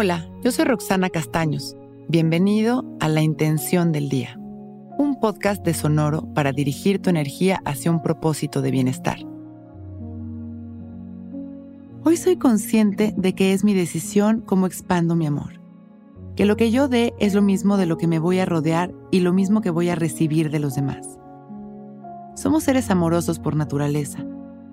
Hola, 0.00 0.30
yo 0.44 0.52
soy 0.52 0.64
Roxana 0.64 1.10
Castaños. 1.10 1.76
Bienvenido 2.08 2.84
a 3.00 3.08
La 3.08 3.20
Intención 3.20 3.90
del 3.90 4.08
Día, 4.08 4.38
un 4.96 5.18
podcast 5.18 5.64
de 5.64 5.74
Sonoro 5.74 6.32
para 6.34 6.52
dirigir 6.52 7.02
tu 7.02 7.10
energía 7.10 7.60
hacia 7.64 7.90
un 7.90 8.00
propósito 8.00 8.62
de 8.62 8.70
bienestar. 8.70 9.18
Hoy 12.04 12.16
soy 12.16 12.36
consciente 12.36 13.12
de 13.16 13.34
que 13.34 13.52
es 13.52 13.64
mi 13.64 13.74
decisión 13.74 14.40
cómo 14.40 14.68
expando 14.68 15.16
mi 15.16 15.26
amor, 15.26 15.60
que 16.36 16.46
lo 16.46 16.56
que 16.56 16.70
yo 16.70 16.86
dé 16.86 17.12
es 17.18 17.34
lo 17.34 17.42
mismo 17.42 17.76
de 17.76 17.86
lo 17.86 17.98
que 17.98 18.06
me 18.06 18.20
voy 18.20 18.38
a 18.38 18.46
rodear 18.46 18.94
y 19.10 19.18
lo 19.18 19.32
mismo 19.32 19.62
que 19.62 19.70
voy 19.70 19.88
a 19.88 19.96
recibir 19.96 20.52
de 20.52 20.60
los 20.60 20.76
demás. 20.76 21.18
Somos 22.36 22.62
seres 22.62 22.88
amorosos 22.92 23.40
por 23.40 23.56
naturaleza, 23.56 24.24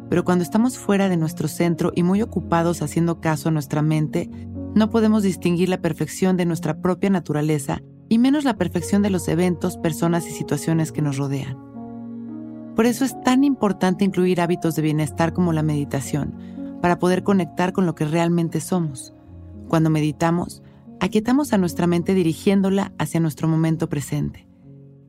pero 0.07 0.23
cuando 0.23 0.43
estamos 0.43 0.77
fuera 0.77 1.09
de 1.09 1.17
nuestro 1.17 1.47
centro 1.47 1.91
y 1.95 2.03
muy 2.03 2.21
ocupados 2.21 2.83
haciendo 2.83 3.21
caso 3.21 3.49
a 3.49 3.51
nuestra 3.51 3.81
mente, 3.81 4.29
no 4.75 4.89
podemos 4.89 5.23
distinguir 5.23 5.69
la 5.69 5.81
perfección 5.81 6.35
de 6.35 6.45
nuestra 6.45 6.81
propia 6.81 7.09
naturaleza 7.09 7.81
y 8.09 8.19
menos 8.19 8.43
la 8.43 8.57
perfección 8.57 9.01
de 9.01 9.09
los 9.09 9.27
eventos, 9.29 9.77
personas 9.77 10.27
y 10.27 10.31
situaciones 10.31 10.91
que 10.91 11.01
nos 11.01 11.17
rodean. 11.17 11.57
Por 12.75 12.85
eso 12.85 13.05
es 13.05 13.19
tan 13.23 13.45
importante 13.45 14.03
incluir 14.03 14.41
hábitos 14.41 14.75
de 14.75 14.81
bienestar 14.81 15.31
como 15.31 15.53
la 15.53 15.63
meditación, 15.63 16.35
para 16.81 16.99
poder 16.99 17.23
conectar 17.23 17.71
con 17.71 17.85
lo 17.85 17.95
que 17.95 18.03
realmente 18.03 18.59
somos. 18.59 19.13
Cuando 19.69 19.89
meditamos, 19.89 20.61
aquietamos 20.99 21.53
a 21.53 21.57
nuestra 21.57 21.87
mente 21.87 22.13
dirigiéndola 22.13 22.93
hacia 22.99 23.21
nuestro 23.21 23.47
momento 23.47 23.87
presente. 23.87 24.45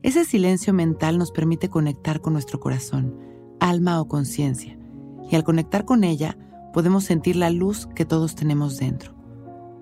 Ese 0.01 0.23
silencio 0.23 0.73
mental 0.73 1.17
nos 1.17 1.31
permite 1.31 1.67
conectar 1.67 2.21
con 2.21 2.31
nuestro 2.31 2.61
corazón, 2.61 3.19
alma 3.59 3.99
o 3.99 4.07
conciencia, 4.07 4.79
y 5.29 5.35
al 5.35 5.43
conectar 5.43 5.83
con 5.83 6.05
ella 6.05 6.37
podemos 6.71 7.03
sentir 7.03 7.35
la 7.35 7.49
luz 7.49 7.85
que 7.93 8.05
todos 8.05 8.33
tenemos 8.33 8.77
dentro. 8.77 9.16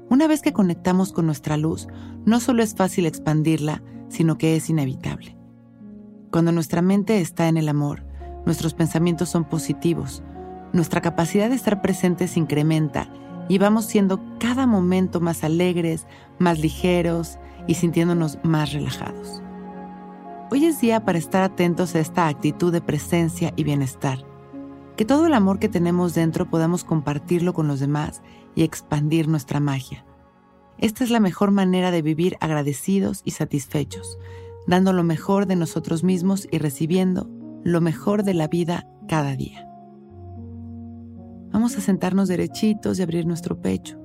Una 0.10 0.28
vez 0.28 0.42
que 0.42 0.54
conectamos 0.54 1.12
con 1.12 1.26
nuestra 1.26 1.58
luz, 1.58 1.88
no 2.26 2.40
solo 2.40 2.62
es 2.62 2.76
fácil 2.76 3.06
expandirla, 3.06 3.82
sino 4.08 4.38
que 4.38 4.56
es 4.56 4.70
inevitable. 4.70 5.36
Cuando 6.32 6.52
nuestra 6.52 6.82
mente 6.82 7.22
está 7.22 7.48
en 7.48 7.58
el 7.58 7.70
amor, 7.70 8.06
nuestros 8.46 8.74
pensamientos 8.74 9.30
son 9.30 9.46
positivos, 9.46 10.24
nuestra 10.74 11.02
capacidad 11.02 11.50
de 11.50 11.56
estar 11.56 11.82
presentes 11.82 12.38
incrementa 12.38 13.10
y 13.48 13.58
vamos 13.58 13.86
siendo 13.86 14.22
cada 14.40 14.68
momento 14.68 15.22
más 15.22 15.44
alegres, 15.44 16.06
más 16.38 16.60
ligeros 16.60 17.40
y 17.68 17.76
sintiéndonos 17.76 18.40
más 18.44 18.74
relajados. 18.74 19.42
Hoy 20.52 20.66
es 20.66 20.80
día 20.82 21.04
para 21.04 21.18
estar 21.18 21.44
atentos 21.44 21.96
a 21.96 22.00
esta 22.00 22.28
actitud 22.28 22.72
de 22.72 22.82
presencia 22.82 23.54
y 23.56 23.64
bienestar. 23.64 24.20
Que 24.96 25.06
todo 25.06 25.26
el 25.26 25.34
amor 25.34 25.60
que 25.60 25.70
tenemos 25.70 26.14
dentro 26.14 26.50
podamos 26.50 26.84
compartirlo 26.84 27.54
con 27.54 27.68
los 27.68 27.80
demás 27.80 28.22
y 28.56 28.64
expandir 28.64 29.28
nuestra 29.28 29.60
magia. 29.60 30.06
Esta 30.78 31.04
es 31.04 31.10
la 31.10 31.20
mejor 31.20 31.52
manera 31.52 31.92
de 31.92 32.02
vivir 32.02 32.38
agradecidos 32.40 33.22
y 33.24 33.32
satisfechos, 33.32 34.18
dando 34.68 34.94
lo 34.94 35.04
mejor 35.04 35.46
de 35.46 35.56
nosotros 35.56 36.04
mismos 36.04 36.48
y 36.52 36.58
recibiendo 36.58 37.30
lo 37.64 37.82
mejor 37.82 38.24
de 38.24 38.34
la 38.34 38.48
vida 38.48 38.88
cada 39.08 39.36
día. 39.36 39.68
Vamos 41.52 41.78
a 41.78 41.82
sentarnos 41.82 42.28
derechitos 42.28 43.00
y 43.00 43.02
abrir 43.02 43.26
nuestro 43.26 43.62
pecho, 43.62 43.98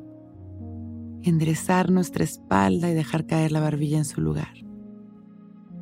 enderezar 1.22 1.90
nuestra 1.90 2.24
espalda 2.24 2.88
y 2.90 2.94
dejar 2.94 3.26
caer 3.26 3.52
la 3.52 3.60
barbilla 3.60 3.98
en 3.98 4.04
su 4.04 4.20
lugar. 4.20 4.54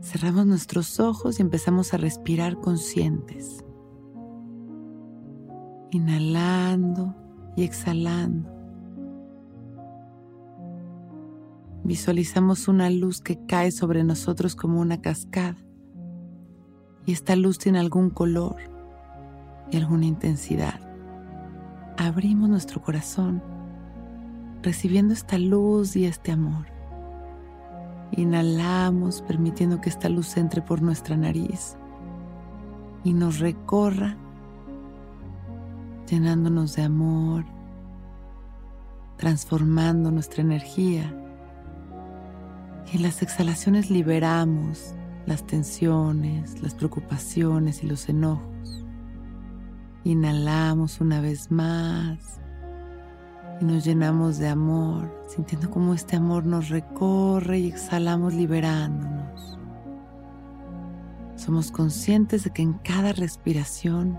Cerramos 0.01 0.47
nuestros 0.47 1.01
ojos 1.01 1.39
y 1.39 1.43
empezamos 1.43 1.93
a 1.93 1.99
respirar 1.99 2.59
conscientes. 2.61 3.65
Inhalando 5.91 7.15
y 7.57 7.65
exhalando. 7.65 8.58
Visualizamos 11.89 12.69
una 12.69 12.91
luz 12.91 13.23
que 13.23 13.39
cae 13.47 13.71
sobre 13.71 14.05
nosotros 14.05 14.55
como 14.55 14.79
una 14.79 15.01
cascada. 15.01 15.57
Y 17.07 17.13
esta 17.13 17.35
luz 17.35 17.59
tiene 17.59 17.79
algún 17.79 18.11
color 18.11 18.57
y 19.71 19.79
alguna 19.79 20.05
intensidad. 20.05 20.79
Abrimos 21.97 22.51
nuestro 22.51 22.83
corazón 22.83 23.43
recibiendo 24.63 25.15
esta 25.15 25.39
luz 25.39 25.97
y 25.97 26.05
este 26.05 26.31
amor. 26.31 26.67
Inhalamos 28.13 29.23
permitiendo 29.23 29.81
que 29.81 29.89
esta 29.89 30.11
luz 30.11 30.37
entre 30.37 30.61
por 30.61 30.83
nuestra 30.83 31.17
nariz 31.17 31.79
y 33.03 33.15
nos 33.15 33.39
recorra 33.39 34.15
llenándonos 36.07 36.77
de 36.77 36.83
amor, 36.83 37.47
transformando 39.17 40.11
nuestra 40.11 40.43
energía 40.43 41.15
en 42.93 43.03
las 43.03 43.23
exhalaciones 43.23 43.91
liberamos 43.91 44.95
las 45.27 45.47
tensiones, 45.47 46.63
las 46.63 46.75
preocupaciones 46.75 47.83
y 47.83 47.87
los 47.87 48.09
enojos. 48.09 48.85
Inhalamos 50.05 51.01
una 51.01 51.21
vez 51.21 51.51
más 51.51 52.41
y 53.61 53.65
nos 53.65 53.85
llenamos 53.85 54.39
de 54.39 54.49
amor, 54.49 55.23
sintiendo 55.29 55.71
cómo 55.71 55.93
este 55.93 56.17
amor 56.17 56.47
nos 56.47 56.71
recorre 56.71 57.59
y 57.59 57.69
exhalamos 57.69 58.33
liberándonos. 58.33 59.59
Somos 61.37 61.71
conscientes 61.71 62.45
de 62.45 62.51
que 62.51 62.63
en 62.63 62.75
cada 62.75 63.13
respiración 63.13 64.19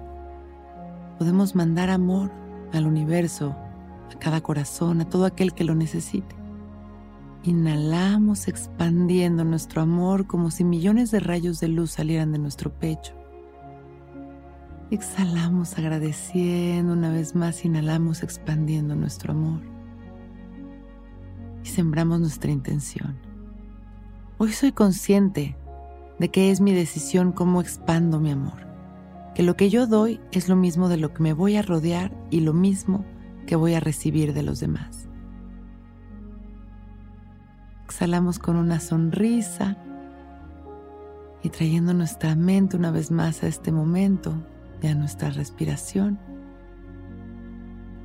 podemos 1.18 1.56
mandar 1.56 1.90
amor 1.90 2.32
al 2.72 2.86
universo, 2.86 3.56
a 4.14 4.20
cada 4.20 4.42
corazón, 4.42 5.02
a 5.02 5.10
todo 5.10 5.26
aquel 5.26 5.54
que 5.54 5.64
lo 5.64 5.74
necesite. 5.74 6.39
Inhalamos 7.44 8.50
expandiendo 8.50 9.46
nuestro 9.46 9.82
amor 9.82 10.28
como 10.28 10.52
si 10.52 10.66
millones 10.66 11.10
de 11.10 11.22
rayos 11.22 11.62
de 11.62 11.70
luz 11.70 11.92
salieran 11.92 12.34
de 12.34 12.40
nuestro 12.40 12.70
pecho. 12.74 13.14
Exhalamos 14.92 15.78
agradeciendo 15.78 16.92
una 16.92 17.12
vez 17.12 17.36
más, 17.36 17.64
inhalamos 17.64 18.24
expandiendo 18.24 18.94
nuestro 18.96 19.32
amor. 19.32 19.62
Y 21.64 21.68
sembramos 21.68 22.20
nuestra 22.20 22.52
intención. 22.52 23.18
Hoy 24.38 24.52
soy 24.52 24.74
consciente 24.74 25.56
de 26.20 26.30
que 26.30 26.52
es 26.52 26.60
mi 26.60 26.74
decisión 26.74 27.32
cómo 27.32 27.62
expando 27.62 28.20
mi 28.20 28.32
amor. 28.32 28.68
Que 29.34 29.44
lo 29.44 29.56
que 29.56 29.70
yo 29.70 29.88
doy 29.88 30.20
es 30.34 30.50
lo 30.50 30.58
mismo 30.58 30.90
de 30.90 30.98
lo 30.98 31.14
que 31.14 31.24
me 31.24 31.32
voy 31.32 31.56
a 31.56 31.62
rodear 31.62 32.12
y 32.30 32.42
lo 32.42 32.54
mismo 32.54 33.06
que 33.48 33.56
voy 33.56 33.76
a 33.76 33.80
recibir 33.80 34.34
de 34.34 34.44
los 34.44 34.60
demás. 34.60 35.09
Exhalamos 37.90 38.38
con 38.38 38.56
una 38.56 38.80
sonrisa 38.80 39.76
y 41.42 41.50
trayendo 41.50 41.96
nuestra 41.96 42.36
mente 42.36 42.78
una 42.78 42.92
vez 42.92 43.10
más 43.10 43.42
a 43.42 43.48
este 43.48 43.72
momento 43.72 44.36
y 44.80 44.88
a 44.88 44.94
nuestra 44.94 45.32
respiración, 45.32 46.20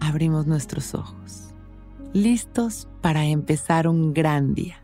abrimos 0.00 0.46
nuestros 0.46 0.94
ojos, 0.94 1.54
listos 2.14 2.88
para 3.02 3.26
empezar 3.26 3.86
un 3.86 4.14
gran 4.14 4.54
día. 4.54 4.83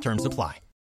Terms 0.00 0.24
apply. 0.24 0.67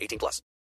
18 0.00 0.18
plus. 0.18 0.42